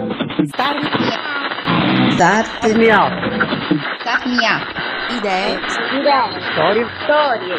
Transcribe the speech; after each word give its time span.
Start 0.00 0.80
Start 2.12 2.76
me 2.76 2.90
up. 2.90 3.12
Start 4.00 4.26
me 4.26 4.38
up. 4.46 4.62
Idee. 5.10 5.58
Storie. 6.52 6.86
Storie. 7.04 7.54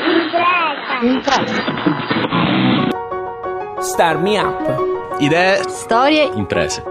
Impresa. 1.02 1.62
Star 3.82 4.18
Me 4.18 4.40
Up. 4.40 5.20
Idee, 5.20 5.64
Storie. 5.68 6.32
imprese. 6.34 6.84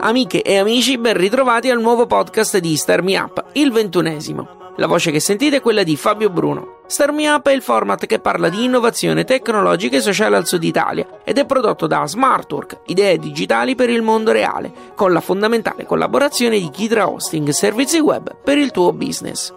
Amiche 0.00 0.42
e 0.42 0.58
amici, 0.58 0.98
ben 0.98 1.16
ritrovati 1.16 1.70
al 1.70 1.80
nuovo 1.80 2.06
podcast 2.06 2.58
di 2.58 2.76
Star 2.76 3.02
Me 3.02 3.18
Up, 3.18 3.42
il 3.54 3.72
ventunesimo. 3.72 4.74
La 4.76 4.86
voce 4.86 5.10
che 5.10 5.20
sentite 5.20 5.56
è 5.56 5.60
quella 5.60 5.82
di 5.82 5.96
Fabio 5.96 6.28
Bruno. 6.30 6.73
Star 6.86 7.12
Me 7.12 7.26
Up 7.28 7.48
è 7.48 7.52
il 7.52 7.62
format 7.62 8.04
che 8.04 8.18
parla 8.18 8.50
di 8.50 8.64
innovazione 8.64 9.24
tecnologica 9.24 9.96
e 9.96 10.00
sociale 10.00 10.36
al 10.36 10.46
sud 10.46 10.62
Italia 10.62 11.20
ed 11.24 11.38
è 11.38 11.46
prodotto 11.46 11.86
da 11.86 12.06
Smartwork, 12.06 12.80
idee 12.86 13.18
digitali 13.18 13.74
per 13.74 13.88
il 13.88 14.02
mondo 14.02 14.32
reale, 14.32 14.70
con 14.94 15.10
la 15.10 15.20
fondamentale 15.20 15.86
collaborazione 15.86 16.58
di 16.60 16.68
Kidra 16.70 17.08
Hosting, 17.08 17.48
servizi 17.48 17.98
web 17.98 18.36
per 18.36 18.58
il 18.58 18.70
tuo 18.70 18.92
business. 18.92 19.52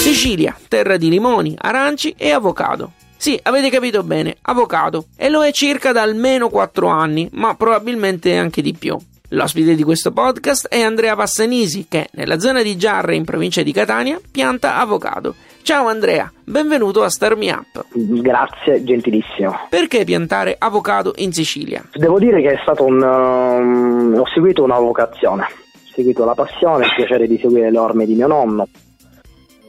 Sicilia, 0.00 0.54
terra 0.68 0.96
di 0.96 1.08
limoni, 1.08 1.54
aranci 1.56 2.14
e 2.18 2.32
avocado. 2.32 2.90
Sì, 3.16 3.38
avete 3.44 3.70
capito 3.70 4.02
bene, 4.02 4.36
avocado. 4.42 5.06
E 5.16 5.30
lo 5.30 5.44
è 5.44 5.52
circa 5.52 5.92
da 5.92 6.02
almeno 6.02 6.48
4 6.48 6.88
anni, 6.88 7.28
ma 7.32 7.54
probabilmente 7.54 8.36
anche 8.36 8.60
di 8.60 8.74
più. 8.74 8.98
L'ospite 9.34 9.74
di 9.74 9.82
questo 9.82 10.12
podcast 10.12 10.68
è 10.68 10.80
Andrea 10.80 11.16
Passanisi, 11.16 11.86
che 11.88 12.06
nella 12.12 12.38
zona 12.38 12.62
di 12.62 12.76
Giarre, 12.76 13.16
in 13.16 13.24
provincia 13.24 13.62
di 13.62 13.72
Catania, 13.72 14.20
pianta 14.30 14.78
avocado. 14.78 15.34
Ciao 15.62 15.88
Andrea, 15.88 16.32
benvenuto 16.44 17.02
a 17.02 17.10
Star 17.10 17.34
Me 17.34 17.50
Up. 17.50 17.84
Grazie, 17.94 18.84
gentilissimo. 18.84 19.66
Perché 19.70 20.04
piantare 20.04 20.54
avocado 20.56 21.14
in 21.16 21.32
Sicilia? 21.32 21.84
Devo 21.94 22.20
dire 22.20 22.40
che 22.42 22.52
è 22.52 22.58
stato 22.62 22.84
un. 22.84 23.02
um, 23.02 24.16
ho 24.16 24.26
seguito 24.28 24.62
una 24.62 24.78
vocazione, 24.78 25.42
ho 25.42 25.92
seguito 25.92 26.24
la 26.24 26.34
passione, 26.34 26.84
il 26.84 26.92
piacere 26.94 27.26
di 27.26 27.36
seguire 27.36 27.72
le 27.72 27.78
orme 27.78 28.06
di 28.06 28.14
mio 28.14 28.28
nonno, 28.28 28.68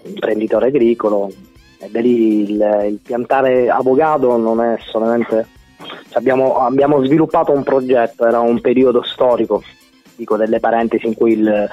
imprenditore 0.03 0.67
agricolo, 0.67 1.31
e 1.79 1.89
da 1.89 2.01
lì 2.01 2.51
il, 2.51 2.83
il 2.87 2.99
piantare 3.03 3.67
avocado 3.67 4.37
non 4.37 4.61
è 4.61 4.77
solamente. 4.91 5.53
Abbiamo, 6.13 6.57
abbiamo 6.59 7.03
sviluppato 7.03 7.51
un 7.51 7.63
progetto, 7.63 8.25
era 8.25 8.39
un 8.39 8.59
periodo 8.61 9.03
storico, 9.03 9.61
dico 10.15 10.37
delle 10.37 10.59
parentesi 10.59 11.07
in 11.07 11.13
cui 11.15 11.33
il, 11.33 11.67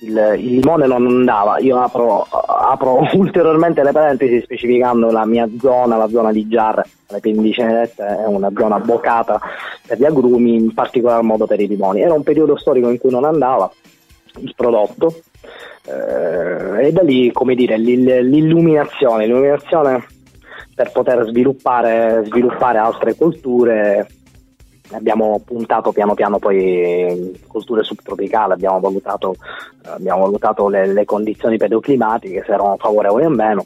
il- 0.00 0.34
il 0.38 0.54
limone 0.56 0.86
non 0.86 1.06
andava. 1.06 1.58
Io 1.60 1.78
apro, 1.80 2.22
apro 2.30 3.06
ulteriormente 3.14 3.82
le 3.82 3.92
parentesi 3.92 4.40
specificando 4.42 5.10
la 5.10 5.24
mia 5.24 5.48
zona, 5.60 5.96
la 5.96 6.08
zona 6.08 6.30
di 6.32 6.46
Giarre, 6.48 6.84
le 7.08 7.20
Pendicenette, 7.20 8.04
è 8.04 8.26
una 8.26 8.50
zona 8.54 8.78
vocata 8.78 9.40
per 9.86 9.98
gli 9.98 10.04
agrumi, 10.04 10.54
in 10.56 10.74
particolar 10.74 11.22
modo 11.22 11.46
per 11.46 11.60
i 11.60 11.66
limoni. 11.68 12.00
Era 12.02 12.12
un 12.14 12.22
periodo 12.22 12.56
storico 12.56 12.88
in 12.90 12.98
cui 12.98 13.10
non 13.10 13.24
andava 13.24 13.70
il 14.40 14.52
prodotto 14.56 15.14
eh, 15.86 16.86
e 16.88 16.92
da 16.92 17.02
lì, 17.02 17.30
come 17.32 17.54
dire, 17.54 17.76
l'il- 17.78 18.28
l'illuminazione, 18.28 19.26
l'illuminazione 19.26 20.04
per 20.74 20.90
poter 20.92 21.24
sviluppare, 21.26 22.22
sviluppare 22.26 22.78
altre 22.78 23.16
colture 23.16 24.06
abbiamo 24.90 25.40
puntato 25.44 25.92
piano 25.92 26.14
piano 26.14 26.38
poi 26.38 27.10
in 27.10 27.32
culture 27.46 27.82
subtropicali, 27.82 28.52
abbiamo 28.52 28.80
valutato, 28.80 29.34
abbiamo 29.84 30.22
valutato 30.22 30.68
le, 30.68 30.92
le 30.92 31.04
condizioni 31.04 31.56
pedoclimatiche, 31.56 32.42
se 32.44 32.52
erano 32.52 32.76
favorevoli 32.78 33.24
o 33.24 33.30
meno. 33.30 33.64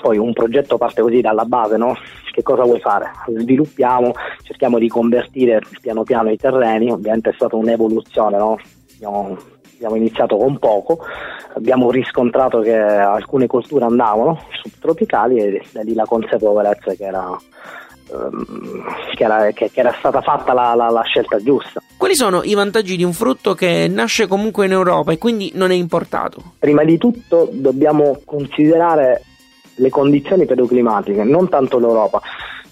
Poi 0.00 0.18
un 0.18 0.32
progetto 0.32 0.78
parte 0.78 1.02
così 1.02 1.20
dalla 1.20 1.44
base, 1.44 1.76
no? 1.76 1.96
Che 2.32 2.42
cosa 2.42 2.64
vuoi 2.64 2.80
fare? 2.80 3.10
Sviluppiamo, 3.26 4.12
cerchiamo 4.42 4.78
di 4.78 4.88
convertire 4.88 5.60
piano 5.80 6.02
piano 6.02 6.30
i 6.30 6.36
terreni, 6.36 6.90
ovviamente 6.90 7.30
è 7.30 7.34
stata 7.34 7.56
un'evoluzione, 7.56 8.36
no? 8.36 8.58
Abbiamo, 8.94 9.36
abbiamo 9.74 9.96
iniziato 9.96 10.36
con 10.36 10.58
poco, 10.58 10.98
abbiamo 11.54 11.90
riscontrato 11.90 12.60
che 12.60 12.74
alcune 12.76 13.46
colture 13.46 13.84
andavano 13.84 14.40
subtropicali 14.62 15.38
e 15.38 15.62
da 15.72 15.82
lì 15.82 15.94
la 15.94 16.04
consapevolezza 16.04 16.94
che 16.94 17.04
era, 17.04 17.28
ehm, 18.10 18.84
che 19.14 19.24
era, 19.24 19.50
che- 19.52 19.70
che 19.70 19.80
era 19.80 19.94
stata 19.98 20.20
fatta 20.20 20.52
la- 20.52 20.74
la- 20.74 20.90
la 20.90 21.02
scelta 21.02 21.38
giusta. 21.38 21.80
Quali 21.96 22.14
sono 22.14 22.42
i 22.42 22.54
vantaggi 22.54 22.96
di 22.96 23.04
un 23.04 23.12
frutto 23.12 23.54
che 23.54 23.88
nasce 23.88 24.26
comunque 24.26 24.66
in 24.66 24.72
Europa 24.72 25.12
e 25.12 25.18
quindi 25.18 25.52
non 25.54 25.70
è 25.70 25.74
importato? 25.74 26.42
Prima 26.58 26.84
di 26.84 26.98
tutto 26.98 27.48
dobbiamo 27.52 28.20
considerare 28.24 29.22
le 29.76 29.88
condizioni 29.90 30.44
pedoclimatiche, 30.46 31.24
non 31.24 31.48
tanto 31.48 31.78
l'Europa. 31.78 32.20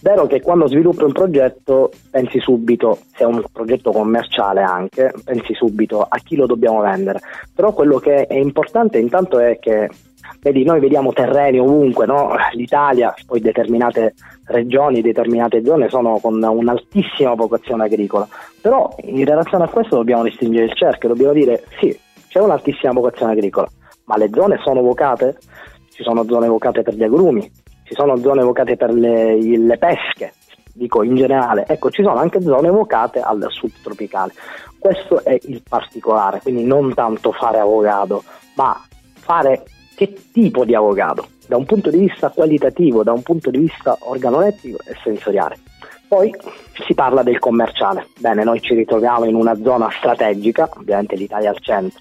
Vero 0.03 0.27
che 0.27 0.41
quando 0.41 0.67
sviluppi 0.67 1.05
un 1.05 1.13
progetto 1.13 1.93
pensi 2.11 2.41
subito, 2.41 2.99
se 3.15 3.23
è 3.23 3.25
un 3.25 3.41
progetto 3.53 3.93
commerciale 3.93 4.61
anche, 4.61 5.13
pensi 5.23 5.55
subito 5.55 6.01
a 6.01 6.19
chi 6.19 6.35
lo 6.35 6.47
dobbiamo 6.47 6.81
vendere. 6.81 7.21
Però 7.55 7.73
quello 7.73 7.99
che 7.99 8.27
è 8.27 8.35
importante 8.35 8.99
intanto 8.99 9.39
è 9.39 9.61
che, 9.61 9.89
vedi, 10.41 10.65
noi 10.65 10.81
vediamo 10.81 11.13
terreni 11.13 11.61
ovunque, 11.61 12.07
no? 12.07 12.35
L'Italia, 12.55 13.15
poi 13.25 13.41
determinate 13.41 14.15
regioni, 14.47 15.03
determinate 15.03 15.65
zone 15.65 15.89
sono 15.89 16.19
con 16.19 16.43
un'altissima 16.43 17.35
vocazione 17.35 17.85
agricola. 17.85 18.27
Però 18.61 18.93
in 19.05 19.25
relazione 19.25 19.65
a 19.65 19.69
questo 19.69 19.95
dobbiamo 19.95 20.25
distinguere 20.25 20.65
il 20.65 20.75
cerchio, 20.75 21.11
dobbiamo 21.11 21.33
dire 21.33 21.63
sì, 21.79 21.97
c'è 22.27 22.41
un'altissima 22.41 22.93
vocazione 22.93 23.35
agricola, 23.35 23.69
ma 24.07 24.17
le 24.17 24.31
zone 24.35 24.59
sono 24.65 24.83
vocate? 24.83 25.37
Ci 25.93 26.03
sono 26.03 26.25
zone 26.25 26.49
vocate 26.49 26.83
per 26.83 26.95
gli 26.95 27.05
agrumi, 27.05 27.49
ci 27.93 27.99
sono 27.99 28.17
zone 28.17 28.43
vocate 28.43 28.77
per 28.79 28.91
le, 28.91 29.37
le 29.37 29.77
pesche, 29.77 30.33
dico 30.73 31.03
in 31.03 31.15
generale, 31.15 31.67
ecco 31.69 31.91
ci 31.91 32.03
sono 32.03 32.17
anche 32.17 32.41
zone 32.41 32.71
vocate 32.71 33.21
al 33.21 33.47
subtropicale. 33.51 34.33
Questo 34.79 35.23
è 35.23 35.39
il 35.43 35.63
particolare, 35.69 36.41
quindi 36.41 36.65
non 36.65 36.95
tanto 36.95 37.33
fare 37.33 37.59
avocado, 37.59 38.25
ma 38.55 38.83
fare 39.13 39.65
che 39.95 40.17
tipo 40.33 40.65
di 40.65 40.75
avocado, 40.75 41.27
da 41.47 41.59
un 41.59 41.67
punto 41.67 41.91
di 41.91 41.99
vista 41.99 42.31
qualitativo, 42.31 43.03
da 43.03 43.13
un 43.13 43.21
punto 43.21 43.51
di 43.51 43.59
vista 43.59 43.95
organolettico 44.01 44.79
e 44.87 44.97
sensoriale. 45.05 45.59
Poi 46.09 46.35
si 46.87 46.95
parla 46.95 47.23
del 47.23 47.39
commerciale. 47.39 48.07
Bene, 48.19 48.43
noi 48.43 48.61
ci 48.63 48.75
ritroviamo 48.75 49.27
in 49.27 49.35
una 49.35 49.55
zona 49.57 49.91
strategica, 49.91 50.69
ovviamente 50.77 51.15
l'Italia 51.15 51.51
al 51.51 51.61
centro. 51.61 52.01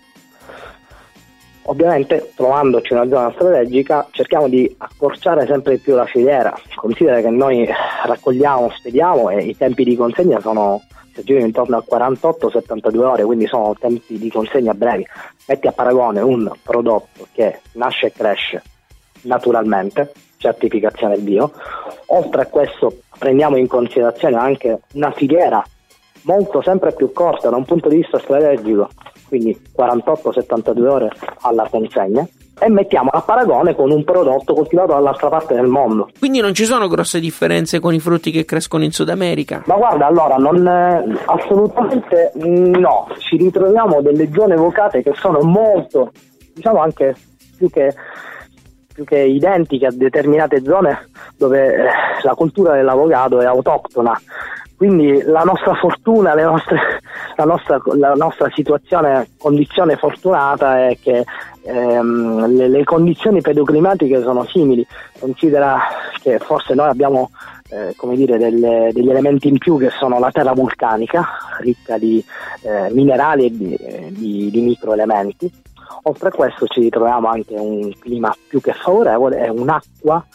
Ovviamente 1.66 2.32
trovandoci 2.36 2.94
una 2.94 3.08
zona 3.08 3.32
strategica 3.32 4.08
cerchiamo 4.12 4.48
di 4.48 4.74
accorciare 4.78 5.46
sempre 5.46 5.78
più 5.78 5.96
la 5.96 6.06
filiera. 6.06 6.58
Considera 6.76 7.22
che 7.22 7.30
noi 7.30 7.68
raccogliamo, 8.06 8.72
spediamo 8.72 9.30
e 9.30 9.44
i 9.44 9.56
tempi 9.56 9.84
di 9.84 9.96
consegna 9.96 10.40
sono 10.40 10.82
intorno 11.26 11.78
a 11.78 11.84
48-72 11.88 12.98
ore, 12.98 13.24
quindi 13.24 13.46
sono 13.46 13.76
tempi 13.80 14.18
di 14.18 14.32
consegna 14.32 14.74
brevi. 14.74 15.06
Metti 15.48 15.68
a 15.68 15.72
paragone 15.72 16.22
un 16.22 16.52
prodotto 16.64 17.28
che 17.32 17.60
nasce 17.74 18.08
e 18.08 18.12
cresce 18.12 18.64
naturalmente, 19.22 20.14
certificazione 20.38 21.18
bio. 21.18 21.52
Oltre 22.08 22.42
a 22.42 22.46
questo 22.48 23.02
prendiamo 23.18 23.58
in 23.58 23.68
considerazione 23.68 24.38
anche 24.38 24.80
una 24.94 25.12
filiera 25.12 25.64
molto 26.24 26.62
sempre 26.62 26.94
più 26.94 27.12
corta 27.12 27.50
da 27.50 27.56
un 27.56 27.66
punto 27.66 27.90
di 27.90 27.98
vista 27.98 28.20
strategico, 28.20 28.90
quindi 29.32 29.58
48-72 29.78 30.88
ore 30.88 31.10
alla 31.44 31.66
consegna, 31.70 32.28
e 32.60 32.70
mettiamo 32.70 33.10
a 33.12 33.22
paragone 33.22 33.74
con 33.74 33.90
un 33.90 34.04
prodotto 34.04 34.54
coltivato 34.54 34.92
dall'altra 34.92 35.30
parte 35.30 35.54
del 35.54 35.68
mondo. 35.68 36.10
Quindi 36.20 36.42
non 36.42 36.54
ci 36.54 36.66
sono 36.66 36.90
grosse 36.90 37.22
differenze 37.22 37.80
con 37.80 37.94
i 37.94 38.00
frutti 38.00 38.30
che 38.30 38.44
crescono 38.44 38.84
in 38.84 38.92
Sud 38.92 39.10
America. 39.10 39.64
Ma 39.66 39.76
guarda, 39.76 40.06
allora, 40.06 40.36
non, 40.36 40.68
eh, 40.68 41.18
assolutamente 41.26 42.34
no, 42.36 43.08
ci 43.20 43.38
ritroviamo 43.38 44.02
delle 44.02 44.30
zone 44.32 44.56
vocate 44.56 45.02
che 45.02 45.14
sono 45.16 45.40
molto, 45.42 46.12
diciamo 46.54 46.82
anche 46.82 47.16
più 47.58 47.70
che, 47.70 47.96
più 48.94 49.06
che 49.06 49.20
identiche 49.20 49.88
a 49.88 49.92
determinate 49.92 50.62
zone 50.62 51.08
dove 51.38 51.74
eh, 51.74 51.84
la 52.22 52.36
cultura 52.36 52.74
dell'avocado 52.74 53.40
è 53.40 53.46
autoctona. 53.46 54.20
Quindi 54.78 55.22
la 55.24 55.44
nostra 55.44 55.74
fortuna, 55.76 56.36
le 56.36 56.44
nostre- 56.44 57.01
la, 57.44 57.52
nostra, 57.52 57.82
la 57.96 58.14
nostra 58.14 58.50
situazione, 58.54 59.30
condizione 59.38 59.96
fortunata 59.96 60.88
è 60.88 60.98
che 61.02 61.26
ehm, 61.64 62.56
le, 62.56 62.68
le 62.68 62.84
condizioni 62.84 63.42
pedoclimatiche 63.42 64.22
sono 64.22 64.46
simili. 64.46 64.86
Considera 65.20 65.80
che 66.22 66.40
forse 66.40 66.74
noi 66.74 66.90
abbiamo 66.90 67.32
eh, 67.70 67.94
come 67.96 68.16
dire, 68.16 68.38
delle- 68.38 68.92
degli 68.94 69.10
elementi 69.10 69.48
in 69.48 69.58
più 69.58 69.78
che 69.78 69.90
sono 69.92 70.20
la 70.20 70.30
terra 70.32 70.54
vulcanica, 70.54 71.26
ricca 71.60 71.98
di 71.98 72.24
eh, 72.62 72.92
minerali 72.92 73.46
e 73.46 73.52
di, 73.52 73.78
di- 74.10 74.50
di 74.52 74.62
microelementi. 74.62 75.52
Oltre 76.04 76.30
a 76.30 76.32
questo 76.32 76.66
ci 76.68 76.82
ritroviamo 76.82 77.28
anche 77.28 77.54
un 77.56 77.92
clima 78.00 78.36
più 78.48 78.60
che 78.60 78.74
favorevole 78.74 79.46
e 79.46 79.50
un'acqua, 79.50 80.26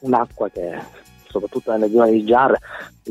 un'acqua 0.00 0.48
che 0.50 1.02
soprattutto 1.34 1.72
nelle 1.72 1.90
zone 1.90 2.12
di 2.12 2.24
Giarre, 2.24 2.60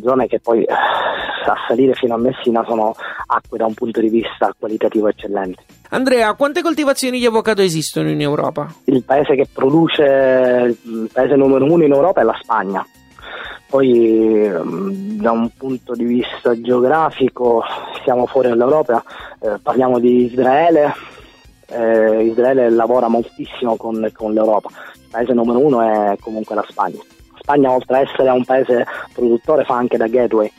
zone 0.02 0.28
che 0.28 0.40
poi 0.40 0.64
eh, 0.64 0.72
a 0.72 1.56
salire 1.68 1.94
fino 1.94 2.16
a 2.16 2.18
Messina 2.18 2.64
sono 2.66 2.96
acque 3.28 3.58
da 3.58 3.66
un 3.66 3.74
punto 3.74 4.00
di 4.00 4.10
vista 4.10 4.54
qualitativo 4.58 5.10
eccellente. 5.10 5.64
Andrea, 5.90 6.34
quante 6.34 6.62
coltivazioni 6.62 7.20
di 7.20 7.26
avocado 7.26 7.62
esistono 7.62 8.10
in 8.10 8.22
Europa? 8.22 8.74
Il 8.86 9.04
paese 9.04 9.36
che 9.36 9.48
produce, 9.52 10.78
il 10.82 11.10
paese 11.12 11.36
numero 11.36 11.66
uno 11.66 11.84
in 11.84 11.92
Europa 11.92 12.22
è 12.22 12.24
la 12.24 12.38
Spagna. 12.42 12.86
Poi 13.70 14.46
ehm, 14.46 15.20
da 15.20 15.32
un 15.32 15.50
punto 15.58 15.94
di 15.94 16.06
vista 16.06 16.60
geografico 16.60 17.64
siamo 18.04 18.26
fuori 18.28 18.50
dall'Europa, 18.50 19.04
eh, 19.42 19.58
parliamo 19.62 20.00
di 20.00 20.26
Israele, 20.26 20.94
eh, 21.68 22.24
Israele 22.24 22.70
lavora 22.70 23.08
moltissimo 23.08 23.76
con, 23.76 24.08
con 24.14 24.34
l'Europa, 24.34 24.70
il 24.94 25.08
paese 25.10 25.34
numero 25.34 25.60
uno 25.60 25.82
è 25.82 26.16
comunque 26.20 26.54
la 26.54 26.66
Spagna. 26.68 27.00
Spagna 27.44 27.72
oltre 27.72 27.98
ad 27.98 28.08
essere 28.08 28.30
un 28.30 28.46
paese 28.46 28.86
produttore 29.14 29.66
fa 29.66 29.76
anche 29.76 29.98
da 29.98 30.08
gateway. 30.08 30.50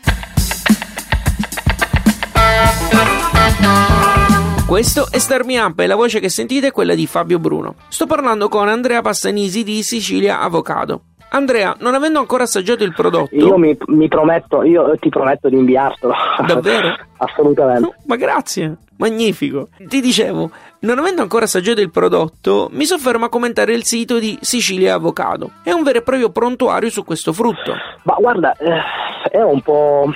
Questo 4.66 5.10
è 5.10 5.19
Star 5.19 5.44
Me 5.44 5.58
Up 5.60 5.81
e 5.81 5.86
la 5.86 5.94
voce 5.94 6.20
che 6.20 6.28
sentite 6.28 6.66
è 6.66 6.72
quella 6.72 6.94
di 6.94 7.06
Fabio 7.06 7.38
Bruno. 7.38 7.76
Sto 7.88 8.04
parlando 8.04 8.48
con 8.48 8.69
Andrea 8.69 9.00
Passanisi 9.00 9.64
di 9.64 9.82
Sicilia 9.82 10.40
Avocado. 10.40 11.13
Andrea, 11.34 11.75
non 11.81 11.94
avendo 11.94 12.20
ancora 12.20 12.44
assaggiato 12.44 12.84
il 12.84 12.94
prodotto. 12.94 13.34
Io 13.34 13.58
mi, 13.58 13.76
mi 13.86 14.06
prometto, 14.06 14.62
io 14.62 14.94
ti 15.00 15.08
prometto 15.08 15.48
di 15.48 15.56
inviartelo. 15.56 16.14
Davvero? 16.46 16.96
Assolutamente. 17.19 17.81
No, 17.81 17.94
ma 18.06 18.14
grazie, 18.14 18.76
magnifico. 18.98 19.69
Ti 19.76 20.00
dicevo, 20.00 20.50
non 20.81 21.00
avendo 21.00 21.22
ancora 21.22 21.46
assaggiato 21.46 21.81
il 21.81 21.90
prodotto, 21.90 22.69
mi 22.70 22.84
soffermo 22.84 23.25
a 23.25 23.28
commentare 23.28 23.72
il 23.72 23.82
sito 23.82 24.20
di 24.20 24.38
Sicilia 24.42 24.94
Avocado. 24.94 25.50
È 25.64 25.72
un 25.72 25.82
vero 25.82 25.98
e 25.98 26.02
proprio 26.02 26.31
prontuario 26.31 26.88
su 26.88 27.02
questo 27.02 27.32
frutto. 27.32 27.75
Ma 28.04 28.14
guarda, 28.16 28.54
eh, 28.56 29.28
è 29.32 29.42
un 29.42 29.60
po'. 29.60 30.12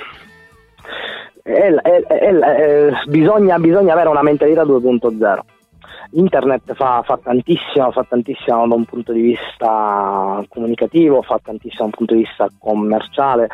È, 1.43 1.51
è, 1.51 2.01
è, 2.01 2.91
bisogna, 3.07 3.59
bisogna 3.59 3.91
avere 3.91 4.07
una 4.07 4.23
mentalità 4.23 4.63
2.0 4.63 5.39
internet 6.11 6.73
fa, 6.73 7.01
fa, 7.03 7.17
tantissimo, 7.21 7.91
fa 7.91 8.03
tantissimo 8.03 8.67
da 8.67 8.75
un 8.75 8.85
punto 8.85 9.11
di 9.11 9.21
vista 9.21 10.43
comunicativo, 10.47 11.21
fa 11.21 11.39
tantissimo 11.43 11.79
da 11.79 11.85
un 11.85 11.91
punto 11.91 12.13
di 12.15 12.21
vista 12.21 12.49
commerciale, 12.57 13.49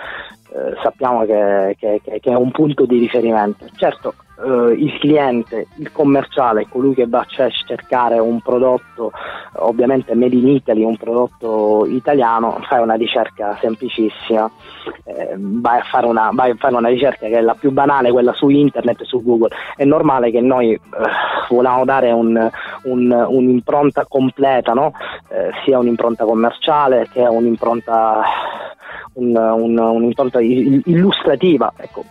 eh, 0.52 0.76
sappiamo 0.82 1.26
che, 1.26 1.76
che, 1.80 2.02
che, 2.04 2.20
è 2.22 2.36
un 2.36 2.52
punto 2.52 2.86
di 2.86 3.00
riferimento. 3.00 3.66
Certo, 3.76 4.14
eh, 4.44 4.74
il 4.74 4.98
cliente, 5.00 5.68
il 5.78 5.92
commerciale, 5.92 6.68
colui 6.70 6.94
che 6.94 7.08
va 7.08 7.20
a 7.20 7.50
cercare 7.50 8.20
un 8.20 8.42
prodotto 8.42 9.12
ovviamente 9.58 10.16
made 10.16 10.36
in 10.36 10.48
Italy, 10.48 10.84
un 10.84 10.98
prodotto 10.98 11.86
italiano, 11.86 12.60
fai 12.68 12.82
una 12.82 12.96
ricerca 12.96 13.58
semplicissima, 13.62 14.50
eh, 15.06 15.36
vai, 15.38 15.80
a 15.80 15.84
fare 15.84 16.06
una, 16.08 16.30
vai 16.34 16.52
a 16.52 16.56
fare 16.56 16.76
una 16.76 16.90
ricerca 16.90 17.28
che 17.28 17.38
è 17.38 17.42
la 17.42 17.56
più 17.56 17.72
banale, 17.72 18.12
quella 18.12 18.34
su 18.34 18.50
internet 18.50 19.04
su 19.04 19.24
Google. 19.24 19.50
È 19.76 19.86
normale 19.86 20.32
che 20.32 20.42
noi 20.42 20.74
eh, 20.74 20.80
vogliamo 21.50 21.86
dare 21.86 22.12
un, 22.12 22.50
un, 22.84 23.26
un'impronta 23.28 24.06
completa, 24.08 24.74
no? 24.74 24.92
Eh, 25.30 25.52
sia 25.64 25.80
un'impronta 25.80 26.26
commerciale 26.26 27.08
che 27.12 27.22
un'impronta, 27.22 28.22
un, 29.16 29.78
un'impronta 29.78 30.40
illustrativa. 30.42 31.74
Ecco, 31.76 32.04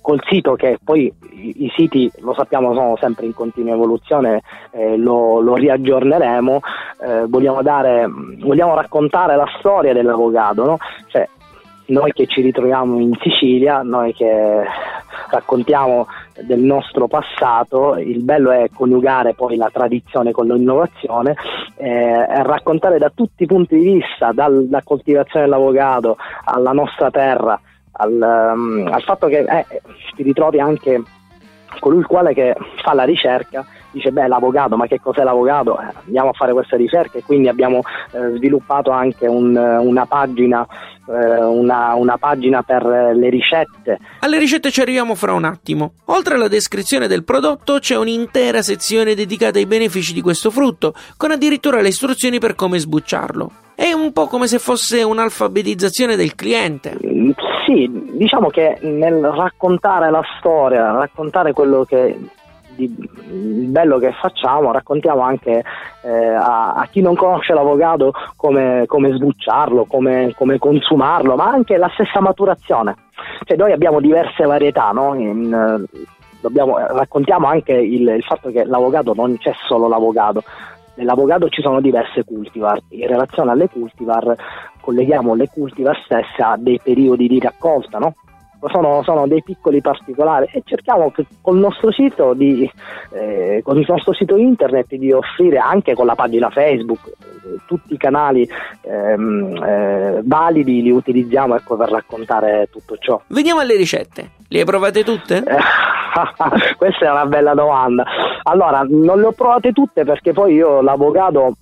col 0.00 0.20
sito 0.28 0.54
che 0.54 0.78
poi 0.82 1.12
i, 1.32 1.64
i, 1.64 1.72
siti 1.74 2.10
lo 2.18 2.34
sappiamo 2.34 2.72
sono 2.74 2.96
sempre 2.96 3.26
in 3.26 3.34
continua 3.34 3.74
evoluzione, 3.74 4.42
eh, 4.70 4.96
lo, 4.96 5.40
lo, 5.40 5.54
riaggiorneremo, 5.54 6.60
eh, 7.02 7.24
vogliamo, 7.26 7.62
dare, 7.62 8.06
vogliamo, 8.38 8.74
raccontare 8.74 9.36
la 9.36 9.46
storia 9.58 9.92
dell'avocado, 9.92 10.64
no? 10.64 10.78
cioè, 11.08 11.28
noi 11.86 12.12
che 12.12 12.26
ci 12.26 12.40
ritroviamo 12.40 12.98
in 12.98 13.14
Sicilia, 13.20 13.82
noi 13.82 14.14
che 14.14 14.62
raccontiamo 15.30 16.06
del 16.42 16.60
nostro 16.60 17.06
passato, 17.06 17.96
il 17.96 18.22
bello 18.22 18.50
è 18.50 18.68
coniugare 18.74 19.34
poi 19.34 19.56
la 19.56 19.70
tradizione 19.72 20.32
con 20.32 20.46
l'innovazione 20.46 21.36
eh, 21.76 22.42
raccontare 22.42 22.98
da 22.98 23.10
tutti 23.14 23.44
i 23.44 23.46
punti 23.46 23.78
di 23.78 23.94
vista, 23.94 24.32
dalla 24.32 24.82
coltivazione 24.82 25.44
dell'avocado 25.46 26.16
alla 26.44 26.72
nostra 26.72 27.10
terra, 27.10 27.60
al, 27.92 28.52
um, 28.54 28.88
al 28.90 29.02
fatto 29.02 29.28
che 29.28 29.38
eh, 29.38 29.66
ti 30.14 30.22
ritrovi 30.22 30.58
anche 30.60 31.02
colui 31.78 31.98
il 32.00 32.06
quale 32.06 32.34
che 32.34 32.54
fa 32.82 32.94
la 32.94 33.04
ricerca 33.04 33.64
dice 33.94 34.10
beh 34.10 34.26
l'avvocato 34.26 34.76
ma 34.76 34.86
che 34.86 35.00
cos'è 35.00 35.22
l'avvocato? 35.22 35.78
Eh, 35.80 35.86
andiamo 36.06 36.30
a 36.30 36.32
fare 36.32 36.52
questa 36.52 36.76
ricerca 36.76 37.18
e 37.18 37.22
quindi 37.24 37.48
abbiamo 37.48 37.78
eh, 38.10 38.36
sviluppato 38.36 38.90
anche 38.90 39.26
un, 39.26 39.56
una 39.56 40.04
pagina 40.04 40.66
eh, 41.06 41.44
una, 41.44 41.94
una, 41.94 42.16
pagina 42.16 42.62
per 42.62 42.82
le 42.84 43.28
ricette. 43.28 43.98
Alle 44.20 44.38
ricette 44.38 44.70
ci 44.70 44.80
arriviamo 44.80 45.14
fra 45.14 45.34
un 45.34 45.44
attimo. 45.44 45.92
Oltre 46.06 46.34
alla 46.34 46.48
descrizione 46.48 47.06
del 47.06 47.24
prodotto 47.24 47.78
c'è 47.78 47.96
un'intera 47.96 48.62
sezione 48.62 49.14
dedicata 49.14 49.58
ai 49.58 49.66
benefici 49.66 50.14
di 50.14 50.22
questo 50.22 50.50
frutto 50.50 50.94
con 51.16 51.30
addirittura 51.30 51.80
le 51.80 51.88
istruzioni 51.88 52.38
per 52.38 52.54
come 52.54 52.78
sbucciarlo. 52.78 53.50
È 53.74 53.92
un 53.92 54.12
po' 54.12 54.28
come 54.28 54.46
se 54.46 54.58
fosse 54.58 55.02
un'alfabetizzazione 55.02 56.16
del 56.16 56.34
cliente. 56.34 56.96
Sì, 57.66 57.90
diciamo 58.12 58.48
che 58.48 58.78
nel 58.82 59.20
raccontare 59.20 60.10
la 60.10 60.22
storia, 60.38 60.92
raccontare 60.92 61.52
quello 61.52 61.84
che 61.84 62.16
il 62.82 63.68
bello 63.68 63.98
che 63.98 64.12
facciamo, 64.12 64.72
raccontiamo 64.72 65.20
anche 65.20 65.62
eh, 66.02 66.28
a, 66.28 66.74
a, 66.74 66.86
chi 66.90 67.00
non 67.00 67.14
conosce 67.14 67.54
l'avocado 67.54 68.12
come, 68.36 68.84
come 68.86 69.12
sbucciarlo, 69.12 69.84
come, 69.84 70.32
come, 70.36 70.58
consumarlo, 70.58 71.36
ma 71.36 71.46
anche 71.46 71.76
la 71.76 71.90
stessa 71.94 72.20
maturazione. 72.20 72.96
Cioè 73.44 73.56
noi 73.56 73.72
abbiamo 73.72 74.00
diverse 74.00 74.44
varietà, 74.44 74.90
no? 74.90 75.14
In, 75.14 75.84
dobbiamo, 76.40 76.76
raccontiamo 76.78 77.46
anche 77.46 77.72
il, 77.72 78.08
il 78.08 78.22
fatto 78.22 78.50
che 78.50 78.64
l'avocado 78.64 79.14
non 79.14 79.36
c'è 79.38 79.52
solo 79.66 79.88
l'avocado, 79.88 80.42
Nell'avocado 80.96 81.48
ci 81.48 81.60
sono 81.60 81.80
diverse 81.80 82.22
cultivar, 82.24 82.80
in 82.90 83.08
relazione 83.08 83.50
alle 83.50 83.68
cultivar 83.68 84.36
colleghiamo 84.80 85.34
le 85.34 85.48
cultivar 85.48 86.00
stesse 86.04 86.40
a 86.40 86.56
dei 86.56 86.78
periodi 86.80 87.26
di 87.26 87.40
raccolta, 87.40 87.98
no? 87.98 88.14
Sono, 88.68 89.02
sono, 89.02 89.26
dei 89.26 89.42
piccoli 89.42 89.80
particolari 89.80 90.48
e 90.52 90.62
cerchiamo 90.64 91.12
col 91.40 91.58
nostro 91.58 91.92
sito 91.92 92.34
di, 92.34 92.70
eh, 93.12 93.60
con 93.64 93.78
il 93.78 93.84
nostro 93.88 94.12
sito 94.12 94.36
internet 94.36 94.94
di 94.94 95.12
offrire 95.12 95.58
anche 95.58 95.94
con 95.94 96.06
la 96.06 96.14
pagina 96.14 96.50
Facebook 96.50 97.00
eh, 97.06 97.60
tutti 97.66 97.94
i 97.94 97.96
canali 97.96 98.48
ehm, 98.82 99.62
eh, 99.62 100.20
validi 100.24 100.82
li 100.82 100.90
utilizziamo 100.90 101.56
ecco, 101.56 101.76
per 101.76 101.90
raccontare 101.90 102.68
tutto 102.70 102.96
ciò. 102.96 103.20
Veniamo 103.28 103.60
alle 103.60 103.76
ricette. 103.76 104.30
Le 104.48 104.58
hai 104.60 104.64
provate 104.64 105.04
tutte? 105.04 105.42
Questa 106.76 107.06
è 107.06 107.10
una 107.10 107.26
bella 107.26 107.54
domanda. 107.54 108.04
Allora, 108.44 108.84
non 108.88 109.18
le 109.18 109.26
ho 109.26 109.32
provate 109.32 109.72
tutte 109.72 110.04
perché 110.04 110.32
poi 110.32 110.54
io 110.54 110.80
l'avocado 110.80 111.54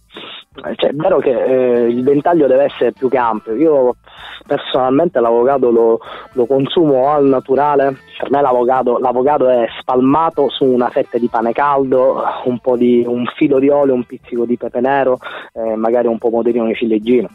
cioè, 0.77 0.91
è 0.91 0.95
vero 0.95 1.19
che 1.19 1.31
eh, 1.31 1.89
il 1.89 2.03
ventaglio 2.03 2.47
deve 2.47 2.65
essere 2.65 2.93
più 2.93 3.09
che 3.09 3.17
ampio. 3.17 3.55
Io 3.55 3.97
personalmente 4.47 5.21
l'avocado 5.21 5.71
lo, 5.71 6.01
lo, 6.33 6.47
consumo 6.47 7.09
al 7.09 7.27
naturale. 7.27 7.97
Per 8.19 8.31
me 8.31 8.41
l'avocado, 8.41 8.99
l'avocado, 8.99 9.49
è 9.49 9.67
spalmato 9.81 10.49
su 10.49 10.65
una 10.65 10.89
fetta 10.91 11.19
di 11.19 11.29
pane 11.29 11.53
caldo, 11.53 12.23
un, 12.45 12.59
di, 12.77 13.05
un 13.07 13.25
filo 13.37 13.59
di 13.59 13.69
olio, 13.69 13.95
un 13.95 14.05
pizzico 14.05 14.45
di 14.45 14.57
pepe 14.57 14.81
nero, 14.81 15.19
eh, 15.53 15.77
magari 15.77 16.07
un 16.07 16.19
pomodorino 16.19 16.67
di 16.67 16.75
ciliegino. 16.75 17.29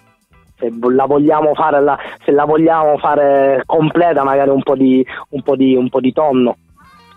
Se 0.57 0.71
la 0.89 1.05
vogliamo 1.05 1.53
fare, 1.53 1.81
la, 1.81 1.97
se 2.23 2.31
la 2.31 2.45
vogliamo 2.45 2.97
fare 2.97 3.63
completa, 3.65 4.23
magari 4.23 4.49
un 4.49 4.63
po' 4.63 4.75
di, 4.75 5.05
un 5.29 5.41
po 5.43 5.55
di, 5.55 5.75
un 5.75 5.89
po 5.89 5.99
di 5.99 6.11
tonno 6.11 6.57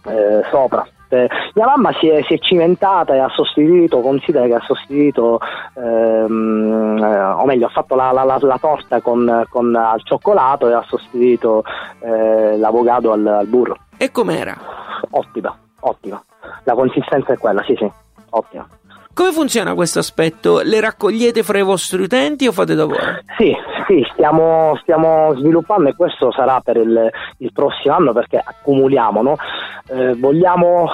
eh, 0.07 0.43
sopra 0.51 0.87
eh, 1.11 1.29
mia 1.55 1.67
mamma 1.67 1.93
si 1.99 2.09
è, 2.09 2.23
si 2.23 2.35
è, 2.35 2.39
cimentata 2.39 3.15
e 3.15 3.19
ha 3.19 3.29
sostituito, 3.29 4.01
considera 4.01 4.47
che 4.47 4.55
ha 4.55 4.61
sostituito, 4.61 5.39
ehm, 5.75 6.99
eh, 7.03 7.23
o 7.23 7.45
meglio, 7.45 7.67
ha 7.67 7.71
fatto 7.71 7.95
la, 7.95 8.13
la, 8.13 8.25
la, 8.25 8.39
la 8.41 8.59
torta 8.59 9.01
con, 9.01 9.45
con, 9.49 9.75
al 9.75 10.03
cioccolato 10.05 10.69
e 10.69 10.75
ha 10.75 10.85
sostituito 10.87 11.65
eh, 12.01 12.57
l'avocado 12.57 13.13
al, 13.13 13.27
al 13.27 13.47
burro. 13.47 13.77
E 13.97 14.11
com'era? 14.11 14.57
Ottima, 15.11 15.57
ottima. 15.81 16.23
La 16.65 16.75
consistenza 16.75 17.33
è 17.33 17.39
quella, 17.39 17.63
sì, 17.65 17.75
sì, 17.77 17.91
ottima. 18.31 18.67
Come 19.21 19.33
funziona 19.33 19.75
questo 19.75 19.99
aspetto? 19.99 20.63
Le 20.63 20.81
raccogliete 20.81 21.43
fra 21.43 21.59
i 21.59 21.63
vostri 21.63 22.01
utenti 22.01 22.47
o 22.47 22.53
fate 22.53 22.75
da 22.75 22.87
voi? 22.87 22.97
Sì, 23.37 23.55
sì 23.87 24.03
stiamo, 24.15 24.79
stiamo 24.81 25.35
sviluppando 25.37 25.91
e 25.91 25.95
questo 25.95 26.33
sarà 26.33 26.59
per 26.61 26.79
il, 26.79 27.11
il 27.37 27.53
prossimo 27.53 27.95
anno 27.95 28.15
perché 28.15 28.41
accumuliamo, 28.43 29.21
no? 29.21 29.37
eh, 29.91 30.15
vogliamo 30.15 30.89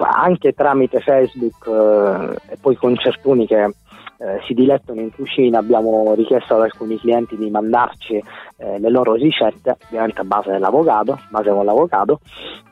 anche 0.00 0.54
tramite 0.54 0.98
Facebook 0.98 1.68
eh, 1.68 2.52
e 2.54 2.56
poi 2.60 2.74
concertuni 2.74 3.46
che 3.46 3.72
eh, 4.18 4.40
si 4.46 4.54
dilettano 4.54 5.00
in 5.00 5.12
cucina, 5.12 5.58
abbiamo 5.58 6.12
richiesto 6.14 6.56
ad 6.56 6.62
alcuni 6.62 6.98
clienti 6.98 7.36
di 7.36 7.50
mandarci 7.50 8.22
eh, 8.56 8.78
le 8.78 8.90
loro 8.90 9.14
ricette, 9.14 9.76
ovviamente 9.86 10.20
a 10.20 10.24
base 10.24 10.50
dell'avocado, 10.50 11.18
base 11.30 11.50
con 11.50 11.64
l'avocado, 11.64 12.20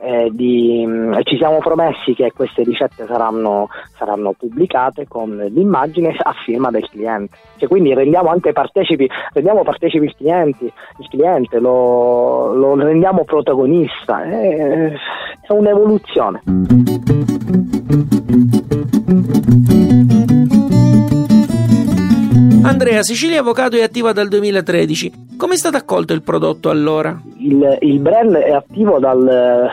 eh, 0.00 0.28
di, 0.32 0.84
mh, 0.84 0.90
mm, 0.90 1.14
ci 1.22 1.36
siamo 1.36 1.58
promessi 1.58 2.14
che 2.14 2.32
queste 2.32 2.64
ricette 2.64 3.06
saranno, 3.06 3.68
saranno 3.96 4.32
pubblicate 4.32 5.06
con 5.06 5.36
l'immagine 5.36 6.16
a 6.18 6.32
firma 6.44 6.70
del 6.70 6.88
cliente. 6.88 7.36
Cioè, 7.58 7.68
quindi 7.68 7.94
rendiamo 7.94 8.30
anche 8.30 8.52
partecipi, 8.52 9.08
rendiamo 9.32 9.62
partecipi 9.62 10.06
il 10.06 10.16
cliente, 10.16 10.64
il 10.64 11.08
cliente 11.08 11.60
lo, 11.60 12.52
lo 12.54 12.74
rendiamo 12.74 13.24
protagonista, 13.24 14.24
è, 14.24 14.92
è 15.40 15.52
un'evoluzione. 15.52 16.42
Andrea, 22.76 23.02
Sicilia 23.02 23.40
Avocado 23.40 23.78
è 23.78 23.82
attiva 23.82 24.12
dal 24.12 24.28
2013. 24.28 25.28
Come 25.38 25.54
è 25.54 25.56
stato 25.56 25.78
accolto 25.78 26.12
il 26.12 26.20
prodotto 26.20 26.68
allora? 26.68 27.18
Il, 27.38 27.78
il 27.80 27.98
brand 28.00 28.34
è 28.34 28.50
attivo 28.50 28.98
dal, 28.98 29.66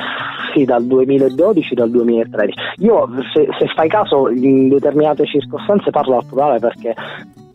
sì, 0.53 0.63
dal 0.63 0.85
2012, 0.85 1.75
dal 1.75 1.89
2013. 1.89 2.57
Io, 2.77 3.09
se, 3.33 3.45
se, 3.59 3.67
fai 3.75 3.89
caso, 3.89 4.29
in 4.29 4.69
determinate 4.69 5.25
circostanze 5.25 5.89
parlo 5.89 6.15
al 6.15 6.25
plurale 6.25 6.59
perché 6.59 6.95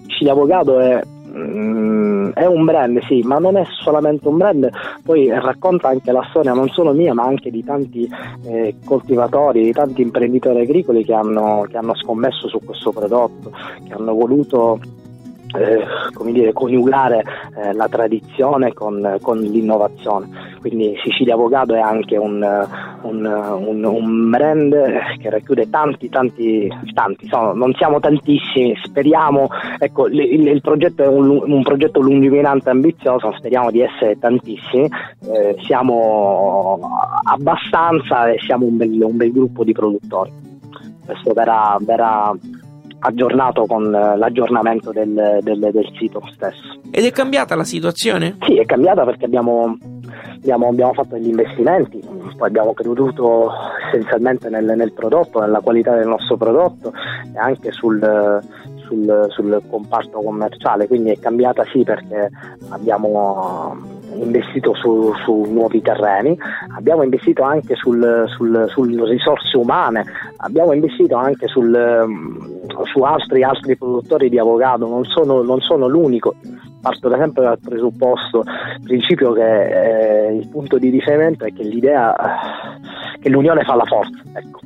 Sicilia 0.07 0.33
Avocado 0.33 0.81
è 0.81 1.01
mm, 1.35 2.33
è 2.35 2.45
un 2.45 2.65
brand, 2.67 3.01
sì, 3.07 3.23
ma 3.23 3.39
non 3.39 3.57
è 3.57 3.65
solamente 3.83 4.29
un 4.29 4.37
brand, 4.37 4.69
poi 5.03 5.29
racconta 5.31 5.89
anche 5.89 6.13
la 6.13 6.27
storia 6.29 6.53
non 6.53 6.69
solo 6.69 6.93
mia, 6.93 7.15
ma 7.15 7.25
anche 7.25 7.51
di 7.51 7.65
tanti 7.65 8.07
eh, 8.45 8.75
coltivatori, 8.85 9.65
di 9.65 9.73
tanti 9.73 10.03
imprenditori 10.03 10.61
agricoli 10.61 11.05
che 11.05 11.15
hanno, 11.15 11.65
che 11.71 11.79
hanno 11.79 11.95
scommesso 11.97 12.49
su 12.49 12.61
questo 12.63 12.93
prodotto, 12.93 13.51
che 13.87 13.95
hanno 13.95 14.13
voluto 14.13 14.79
eh, 15.57 15.85
come 16.13 16.33
dire, 16.33 16.53
coniugare 16.53 17.25
eh, 17.57 17.73
la 17.73 17.89
tradizione 17.89 18.73
con, 18.73 19.17
con, 19.23 19.39
l'innovazione. 19.39 20.29
Quindi 20.61 20.95
Sicilia 21.03 21.35
Avocado 21.35 21.75
è 21.75 21.81
anche 21.81 22.17
un, 22.17 22.43
un, 23.03 23.25
un, 23.25 23.85
un, 23.85 24.31
brand 24.31 24.75
che 25.19 25.31
racchiude 25.31 25.71
tanti, 25.71 26.09
tanti, 26.09 26.71
tanti, 26.93 27.27
sono, 27.29 27.55
non 27.55 27.73
siamo 27.75 28.01
tantissimi, 28.01 28.75
speriamo, 28.83 29.49
ecco, 29.79 30.09
il, 30.09 30.47
il 30.47 30.61
progetto 30.61 31.03
è 31.03 31.09
un, 31.09 31.63
progetto 31.63 32.01
lungimirante 32.01 32.69
e 32.69 32.73
ambizioso, 32.73 33.33
speriamo 33.37 33.71
di 33.71 33.81
essere 33.81 34.19
tantissimi, 34.19 34.89
eh, 35.33 35.57
siamo 35.65 36.79
abbastanza 37.25 38.31
e 38.31 38.39
siamo 38.41 38.67
un 38.67 38.77
bel, 38.77 38.91
bel 39.13 39.33
gruppo 39.33 39.65
di 39.65 39.73
produttori. 39.73 40.31
Questo 41.05 41.33
verrà, 41.33 41.77
verrà 41.81 42.37
aggiornato 43.01 43.67
con 43.67 43.95
eh, 43.95 44.17
l'aggiornamento 44.17 44.93
del, 44.93 45.39
del, 45.43 45.59
del, 45.59 45.91
sito 45.99 46.23
stesso. 46.33 46.81
Ed 46.91 47.05
è 47.05 47.11
cambiata 47.11 47.55
la 47.55 47.65
situazione? 47.65 48.37
Sì, 48.43 48.59
è 48.59 48.65
cambiata 48.65 49.05
perché 49.05 49.25
abbiamo, 49.25 49.77
abbiamo, 50.37 50.69
abbiamo 50.69 50.93
fatto 50.95 51.15
degli 51.15 51.29
investimenti, 51.29 52.01
poi 52.37 52.49
abbiamo 52.49 52.73
creduto 52.73 53.51
essenzialmente 53.87 54.49
nel, 54.49 54.65
nel, 54.77 54.93
prodotto, 54.93 55.41
nella 55.41 55.61
qualità 55.61 55.95
del 55.95 56.09
nostro 56.09 56.37
prodotto 56.37 56.93
e 57.35 57.39
anche 57.39 57.71
sul, 57.73 58.43
sul, 58.87 59.27
sul 59.29 59.63
comparto 59.71 60.21
commerciale, 60.21 60.87
quindi 60.87 61.11
è 61.11 61.19
cambiata 61.19 61.65
sì 61.71 61.83
perché 61.85 62.31
abbiamo 62.71 63.97
investito 64.15 64.75
su, 64.75 65.13
su, 65.25 65.45
nuovi 65.49 65.81
terreni, 65.83 66.37
abbiamo 66.75 67.03
investito 67.03 67.43
anche 67.43 67.75
sul, 67.77 68.25
sul, 68.29 68.67
sul, 68.69 69.03
risorse 69.07 69.57
umane, 69.57 70.05
abbiamo 70.39 70.73
investito 70.73 71.17
anche 71.17 71.47
su 72.85 73.01
altri, 73.01 73.43
altri 73.43 73.77
produttori 73.77 74.29
di 74.29 74.39
avocado, 74.39 74.87
non 74.87 75.05
sono, 75.05 75.43
non 75.43 75.61
sono 75.61 75.87
l'unico. 75.87 76.35
Parto 76.81 77.11
sempre 77.11 77.43
dal 77.43 77.59
presupposto, 77.59 78.45
principio 78.83 79.33
che 79.33 80.29
eh, 80.29 80.35
il 80.35 80.49
punto 80.49 80.79
di 80.79 80.91
riferimento 80.91 81.45
è 81.45 81.53
che 81.53 81.65
l'idea 81.65 82.15
che 83.21 83.29
l'unione 83.29 83.63
fa 83.65 83.75
la 83.75 83.85
forza. 83.85 84.23
Ecco 84.35 84.61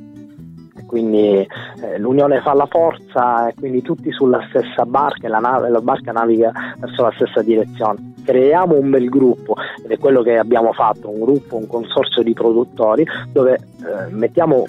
quindi 0.92 1.38
eh, 1.38 1.98
l'unione 1.98 2.42
fa 2.42 2.52
la 2.52 2.66
forza 2.66 3.48
e 3.48 3.54
quindi 3.54 3.80
tutti 3.80 4.12
sulla 4.12 4.46
stessa 4.50 4.84
barca 4.84 5.26
e 5.26 5.30
la, 5.30 5.38
nave, 5.38 5.70
la 5.70 5.80
barca 5.80 6.12
naviga 6.12 6.52
verso 6.76 7.04
la 7.04 7.12
stessa 7.14 7.40
direzione. 7.40 8.12
Creiamo 8.22 8.76
un 8.76 8.90
bel 8.90 9.08
gruppo 9.08 9.54
ed 9.82 9.90
è 9.90 9.96
quello 9.96 10.20
che 10.20 10.36
abbiamo 10.36 10.74
fatto, 10.74 11.08
un 11.08 11.20
gruppo, 11.20 11.56
un 11.56 11.66
consorzio 11.66 12.22
di 12.22 12.34
produttori 12.34 13.06
dove 13.32 13.54
eh, 13.54 14.10
mettiamo 14.10 14.66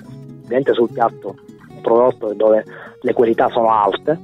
sul 0.72 0.90
piatto 0.94 1.36
prodotto 1.84 2.34
dove 2.34 2.64
le 3.02 3.14
qualità 3.14 3.50
sono 3.50 3.70
alte, 3.70 4.18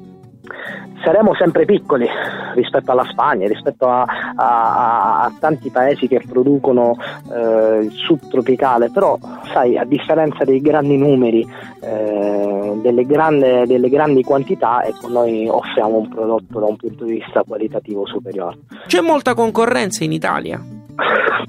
saremo 1.03 1.33
sempre 1.35 1.65
piccoli 1.65 2.07
rispetto 2.55 2.91
alla 2.91 3.05
Spagna, 3.09 3.47
rispetto 3.47 3.87
a, 3.87 4.05
a, 4.35 5.21
a 5.23 5.33
tanti 5.39 5.69
paesi 5.69 6.07
che 6.07 6.21
producono 6.27 6.95
eh, 7.31 7.79
il 7.83 7.91
subtropicale, 7.91 8.89
però 8.89 9.17
sai, 9.51 9.77
a 9.77 9.85
differenza 9.85 10.43
dei 10.43 10.61
grandi 10.61 10.97
numeri, 10.97 11.47
eh, 11.81 12.79
delle, 12.81 13.05
grande, 13.05 13.65
delle, 13.65 13.89
grandi 13.89 14.23
quantità, 14.23 14.83
ecco, 14.83 15.07
noi 15.07 15.47
offriamo 15.47 15.97
un 15.97 16.09
prodotto 16.09 16.59
da 16.59 16.65
un 16.65 16.75
punto 16.75 17.05
di 17.05 17.13
vista 17.13 17.43
qualitativo 17.43 18.05
superiore. 18.05 18.57
C'è 18.87 19.01
molta 19.01 19.33
concorrenza 19.33 20.03
in 20.03 20.11
Italia? 20.11 20.77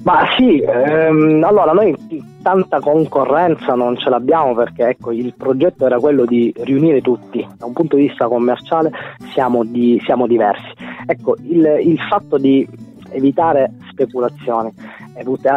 Ma 0.03 0.27
sì, 0.37 0.61
ehm, 0.61 1.43
allora 1.45 1.73
noi 1.73 1.95
tanta 2.43 2.81
concorrenza 2.81 3.75
non 3.75 3.97
ce 3.99 4.09
l'abbiamo 4.09 4.55
perché 4.55 4.89
ecco, 4.89 5.13
il 5.13 5.35
progetto 5.37 5.87
era 5.87 5.99
quello 5.99 6.25
di 6.25 6.53
riunire 6.59 7.01
tutti, 7.01 7.47
da 7.57 7.67
un 7.67 7.73
punto 7.73 7.97
di 7.97 8.07
vista 8.07 8.27
commerciale 8.27 8.91
siamo, 9.33 9.65
di, 9.65 10.01
siamo 10.05 10.27
diversi. 10.27 10.73
Ecco, 11.07 11.37
il, 11.43 11.81
il 11.83 11.99
fatto 12.09 12.39
di 12.39 12.67
evitare 13.13 13.73
speculazioni, 13.91 14.73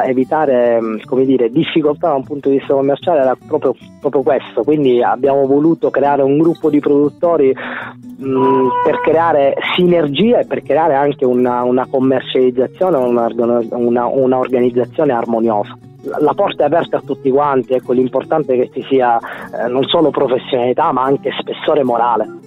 evitare 0.06 0.80
come 1.06 1.26
dire, 1.26 1.50
difficoltà 1.50 2.10
da 2.10 2.16
un 2.16 2.24
punto 2.24 2.50
di 2.50 2.58
vista 2.58 2.74
commerciale 2.74 3.22
era 3.22 3.38
proprio, 3.48 3.76
proprio 4.00 4.22
questo, 4.22 4.64
quindi 4.64 5.02
abbiamo 5.02 5.46
voluto 5.46 5.90
creare 5.90 6.22
un 6.22 6.38
gruppo 6.38 6.70
di 6.70 6.80
produttori 6.80 7.54
mh, 7.54 8.68
per 8.84 9.00
creare 9.02 9.56
sinergia 9.76 10.40
e 10.40 10.46
per 10.46 10.62
creare 10.62 10.96
anche 10.96 11.26
una, 11.26 11.64
una 11.64 11.88
commercializzazione, 11.90 12.98
una, 12.98 13.28
una, 13.72 14.06
una 14.06 14.38
organizzazione 14.38 15.14
armoniosa. 15.14 15.78
La 16.20 16.34
porta 16.34 16.64
è 16.64 16.66
aperta 16.66 16.98
a 16.98 17.02
tutti 17.06 17.30
quanti, 17.30 17.74
ecco, 17.74 17.94
l'importante 17.94 18.54
è 18.54 18.58
che 18.58 18.70
ci 18.74 18.86
sia 18.90 19.18
eh, 19.18 19.70
non 19.70 19.84
solo 19.86 20.10
professionalità 20.10 20.92
ma 20.92 21.04
anche 21.04 21.32
spessore 21.40 21.84
morale 21.84 22.43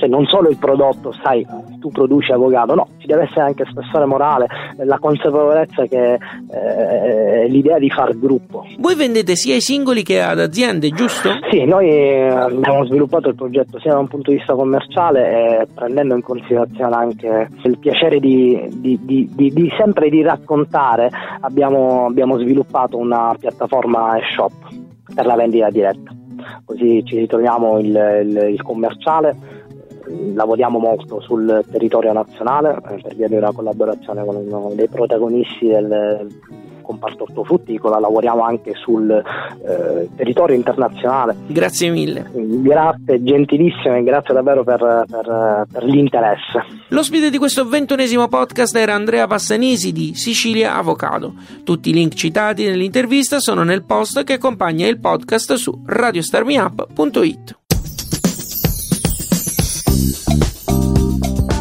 cioè 0.00 0.08
non 0.08 0.24
solo 0.24 0.48
il 0.48 0.56
prodotto, 0.56 1.12
sai, 1.22 1.46
tu 1.78 1.90
produci 1.90 2.32
avocado, 2.32 2.74
no, 2.74 2.88
ci 2.96 3.06
deve 3.06 3.24
essere 3.24 3.42
anche 3.42 3.66
spessore 3.68 4.06
morale, 4.06 4.46
la 4.78 4.98
consapevolezza 4.98 5.84
che 5.84 6.14
eh, 6.14 7.48
l'idea 7.48 7.78
di 7.78 7.90
far 7.90 8.18
gruppo. 8.18 8.64
Voi 8.78 8.94
vendete 8.94 9.36
sia 9.36 9.54
ai 9.54 9.60
singoli 9.60 10.02
che 10.02 10.22
ad 10.22 10.40
aziende, 10.40 10.88
giusto? 10.88 11.28
Sì, 11.50 11.64
noi 11.66 12.26
abbiamo 12.26 12.86
sviluppato 12.86 13.28
il 13.28 13.34
progetto 13.34 13.78
sia 13.78 13.92
da 13.92 13.98
un 13.98 14.08
punto 14.08 14.30
di 14.30 14.38
vista 14.38 14.54
commerciale 14.54 15.60
e 15.60 15.66
prendendo 15.72 16.14
in 16.14 16.22
considerazione 16.22 16.94
anche 16.96 17.48
il 17.64 17.78
piacere 17.78 18.18
di, 18.20 18.68
di, 18.72 18.98
di, 19.02 19.30
di 19.34 19.72
sempre 19.76 20.08
di 20.08 20.22
raccontare, 20.22 21.10
abbiamo, 21.40 22.06
abbiamo 22.06 22.38
sviluppato 22.38 22.96
una 22.96 23.34
piattaforma 23.38 24.16
e-shop 24.16 24.52
per 25.14 25.26
la 25.26 25.34
vendita 25.34 25.68
diretta. 25.68 26.10
Così 26.64 27.02
ci 27.04 27.18
ritroviamo 27.18 27.78
il, 27.78 27.88
il, 27.88 28.48
il 28.52 28.62
commerciale 28.62 29.58
lavoriamo 30.34 30.78
molto 30.78 31.20
sul 31.20 31.64
territorio 31.70 32.12
nazionale 32.12 32.76
eh, 32.76 33.00
per 33.00 33.14
via 33.14 33.28
di 33.28 33.34
una 33.34 33.52
collaborazione 33.52 34.24
con 34.24 34.36
uno 34.36 34.72
dei 34.74 34.88
protagonisti 34.88 35.66
del 35.66 36.28
comparto 36.90 37.22
ortofrutticola, 37.22 38.00
lavoriamo 38.00 38.42
anche 38.42 38.74
sul 38.74 39.08
eh, 39.10 40.08
territorio 40.16 40.56
internazionale. 40.56 41.36
Grazie 41.46 41.90
mille. 41.90 42.28
Grazie, 42.32 43.22
gentilissimo 43.22 43.94
e 43.94 44.02
grazie 44.02 44.34
davvero 44.34 44.64
per, 44.64 45.04
per, 45.08 45.66
per 45.70 45.84
l'interesse. 45.84 46.64
L'ospite 46.88 47.30
di 47.30 47.38
questo 47.38 47.68
ventunesimo 47.68 48.26
podcast 48.26 48.74
era 48.74 48.94
Andrea 48.94 49.28
Passanisi 49.28 49.92
di 49.92 50.14
Sicilia 50.14 50.74
Avocado. 50.74 51.34
Tutti 51.62 51.90
i 51.90 51.92
link 51.92 52.14
citati 52.14 52.64
nell'intervista 52.64 53.38
sono 53.38 53.62
nel 53.62 53.84
post 53.84 54.24
che 54.24 54.32
accompagna 54.34 54.88
il 54.88 54.98
podcast 54.98 55.54
su 55.54 55.82
radiostarmiup.it. 55.86 57.59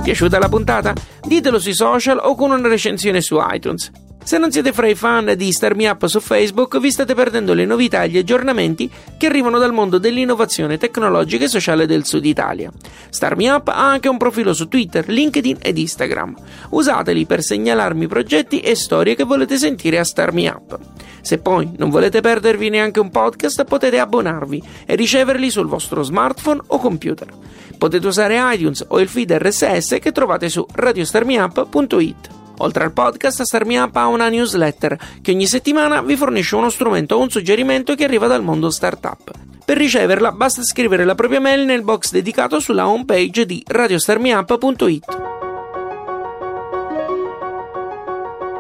Piaciuta 0.04 0.40
la 0.40 0.50
puntata? 0.50 0.94
Ditelo 1.26 1.60
sui 1.60 1.74
social 1.74 2.20
o 2.22 2.36
con 2.36 2.52
una 2.52 2.68
recensione 2.68 3.22
su 3.22 3.38
iTunes. 3.52 3.92
Se 4.30 4.38
non 4.38 4.52
siete 4.52 4.74
fra 4.74 4.86
i 4.86 4.94
fan 4.94 5.34
di 5.36 5.52
Star 5.52 5.74
Me 5.74 5.90
Up 5.90 6.06
su 6.06 6.20
Facebook, 6.20 6.80
vi 6.80 6.92
state 6.92 7.16
perdendo 7.16 7.56
le 7.56 7.66
novità 7.66 8.04
e 8.04 8.10
gli 8.10 8.18
aggiornamenti 8.20 8.88
che 9.18 9.26
arrivano 9.26 9.58
dal 9.58 9.74
mondo 9.74 9.98
dell'innovazione 9.98 10.78
tecnologica 10.78 11.46
e 11.46 11.48
sociale 11.48 11.88
del 11.88 12.06
Sud 12.06 12.24
Italia. 12.26 12.72
Star 13.10 13.36
Me 13.36 13.50
Up 13.50 13.70
ha 13.70 13.90
anche 13.90 14.08
un 14.08 14.20
profilo 14.20 14.54
su 14.54 14.68
Twitter, 14.68 15.10
LinkedIn 15.10 15.58
ed 15.60 15.80
Instagram. 15.80 16.36
Usateli 16.70 17.26
per 17.26 17.42
segnalarmi 17.42 18.06
progetti 18.06 18.60
e 18.60 18.76
storie 18.76 19.16
che 19.16 19.24
volete 19.24 19.58
sentire 19.58 19.98
a 19.98 20.04
Star 20.04 20.32
Me 20.32 20.48
Up. 20.48 20.78
Se 21.22 21.40
poi 21.40 21.72
non 21.78 21.90
volete 21.90 22.22
perdervi 22.22 22.70
neanche 22.70 23.00
un 23.00 23.10
podcast, 23.10 23.64
potete 23.64 23.98
abbonarvi 23.98 24.62
e 24.86 24.94
riceverli 24.94 25.50
sul 25.50 25.66
vostro 25.66 26.04
smartphone 26.04 26.62
o 26.68 26.78
computer. 26.78 27.34
Potete 27.80 28.06
usare 28.06 28.40
iTunes 28.54 28.86
o 28.90 29.00
il 29.00 29.08
feed 29.08 29.32
RSS 29.32 29.98
che 30.00 30.12
trovate 30.12 30.50
su 30.50 30.64
radiostarmiup.it. 30.72 32.38
Oltre 32.62 32.84
al 32.84 32.92
podcast, 32.92 33.42
StarMeUp 33.42 33.96
ha 33.96 34.08
una 34.08 34.30
newsletter 34.30 34.98
che 35.22 35.32
ogni 35.32 35.48
settimana 35.48 36.02
vi 36.02 36.16
fornisce 36.16 36.56
uno 36.56 36.70
strumento 36.70 37.16
o 37.16 37.22
un 37.22 37.30
suggerimento 37.30 37.96
che 37.96 38.04
arriva 38.04 38.28
dal 38.28 38.44
mondo 38.44 38.70
startup. 38.70 39.32
Per 39.64 39.78
riceverla 39.78 40.32
basta 40.32 40.64
scrivere 40.64 41.06
la 41.06 41.16
propria 41.16 41.40
mail 41.40 41.64
nel 41.66 41.84
box 41.84 42.12
dedicato 42.12 42.60
sulla 42.60 42.88
homepage 42.88 43.46
di 43.46 43.64
radiostarmiup.it. 43.66 45.28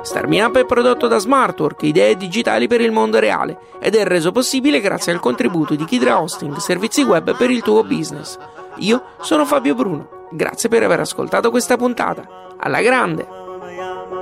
StarMeUp 0.01 0.57
è 0.57 0.65
prodotto 0.65 1.07
da 1.07 1.17
Smartwork, 1.17 1.83
idee 1.83 2.15
digitali 2.15 2.67
per 2.67 2.81
il 2.81 2.91
mondo 2.91 3.19
reale, 3.19 3.57
ed 3.79 3.95
è 3.95 4.05
reso 4.05 4.31
possibile 4.31 4.79
grazie 4.79 5.11
al 5.11 5.19
contributo 5.19 5.75
di 5.75 5.85
Kidra 5.85 6.21
Hosting, 6.21 6.55
servizi 6.55 7.03
web 7.03 7.35
per 7.35 7.51
il 7.51 7.61
tuo 7.61 7.83
business. 7.83 8.37
Io 8.77 9.03
sono 9.21 9.45
Fabio 9.45 9.75
Bruno. 9.75 10.27
Grazie 10.31 10.69
per 10.69 10.83
aver 10.83 11.01
ascoltato 11.01 11.49
questa 11.49 11.75
puntata. 11.75 12.55
Alla 12.57 12.81
grande! 12.81 13.38